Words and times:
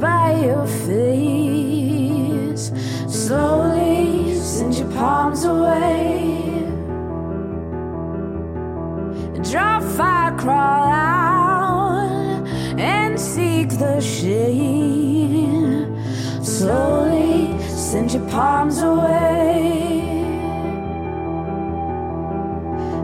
by 0.00 0.44
your 0.44 0.66
face. 0.86 2.70
Slowly 3.08 4.34
send 4.34 4.76
your 4.76 4.90
palms 4.92 5.44
away. 5.44 6.64
Draw 9.50 9.80
fire, 9.80 10.36
crawl 10.38 10.88
out, 10.88 12.46
and 12.78 13.18
seek 13.18 13.70
the 13.70 14.00
shade. 14.00 15.88
Slowly 16.42 17.58
send 17.68 18.12
your 18.12 18.26
palms 18.28 18.82
away. 18.82 20.24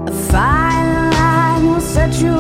A 0.07 0.13
fine 0.31 1.11
line 1.13 1.67
will 1.67 1.81
set 1.81 2.15
you 2.21 2.35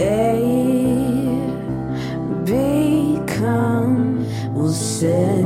A 0.00 0.38
become 2.44 4.24
will 4.54 4.72
say. 4.72 5.37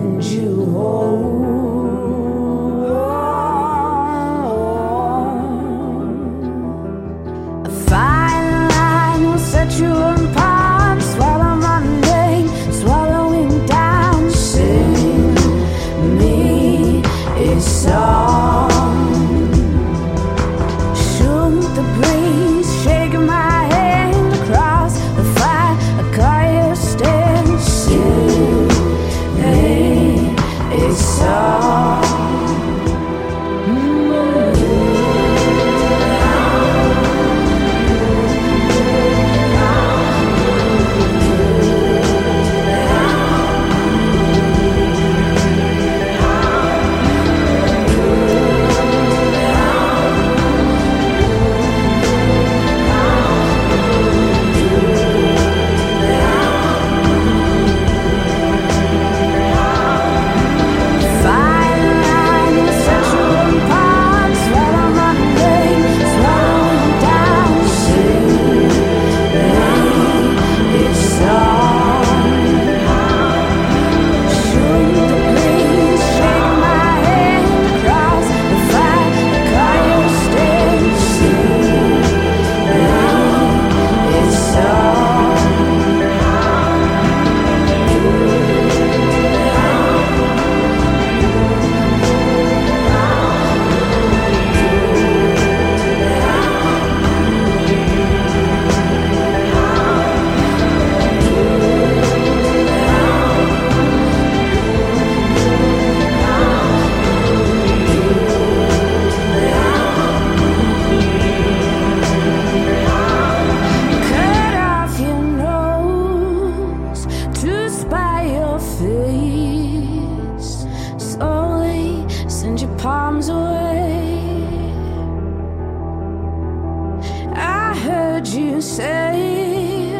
you 128.34 128.61
say 128.61 129.93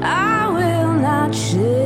I 0.00 0.48
will 0.48 0.94
not 0.94 1.34
share. 1.34 1.77